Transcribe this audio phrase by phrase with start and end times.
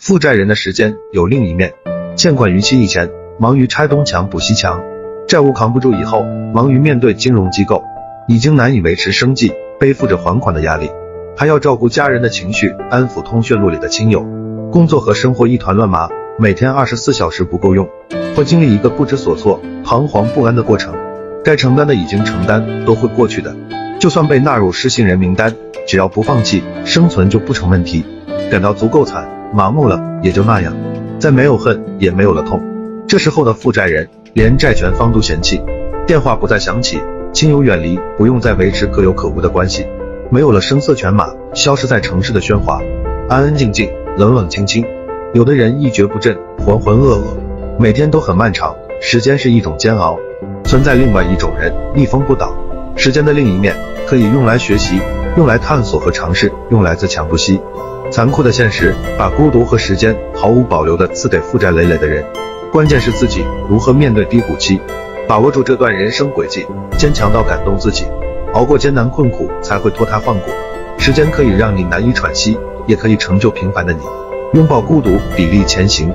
[0.00, 1.74] 负债人的时间有另一面，
[2.16, 4.80] 欠款逾期以前，忙于拆东墙补西墙；
[5.28, 7.84] 债务扛不住以后，忙于面对金融机构，
[8.26, 10.90] 已经难以维持生计，背负着还款的压力，
[11.36, 14.24] 还要照顾家人的情绪，安抚通讯录里的亲友，
[14.72, 16.08] 工作和生活一团乱麻，
[16.38, 17.86] 每天二十四小时不够用，
[18.34, 20.94] 会经历一个不知所措、彷徨不安的过程。
[21.44, 23.54] 该承担的已经承担，都会过去的。
[23.98, 25.54] 就算被纳入失信人名单，
[25.86, 28.02] 只要不放弃，生存就不成问题。
[28.50, 29.28] 感到足够惨。
[29.52, 30.72] 麻木了也就那样，
[31.18, 32.62] 再没有恨也没有了痛。
[33.08, 35.60] 这时候的负债人连债权方都嫌弃，
[36.06, 37.00] 电话不再响起，
[37.32, 39.86] 亲友远离，不用再维持可有可无的关系，
[40.30, 42.80] 没有了声色犬马，消失在城市的喧哗，
[43.28, 44.84] 安安静静，冷冷清清。
[45.34, 47.22] 有的人一蹶不振，浑浑噩噩，
[47.76, 48.74] 每天都很漫长。
[49.00, 50.16] 时间是一种煎熬，
[50.62, 52.54] 存在另外一种人逆风不倒。
[52.94, 53.74] 时间的另一面
[54.06, 55.00] 可以用来学习，
[55.36, 57.60] 用来探索和尝试，用来自强不息。
[58.10, 62.24] 残酷的现实把孤独和时间毫无保留地赐给负债累累的人，
[62.72, 64.80] 关键是自己如何面对低谷期，
[65.28, 66.66] 把握住这段人生轨迹，
[66.98, 68.06] 坚强到感动自己，
[68.54, 70.50] 熬过艰难困苦才会脱胎换骨。
[70.98, 74.00] 时间可以让你难以喘息，也可以成就平凡的你。
[74.54, 76.12] 拥抱孤独，砥砺前行。